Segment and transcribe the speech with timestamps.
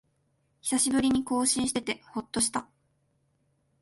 [0.63, 2.67] 久しぶりに更新しててほっとした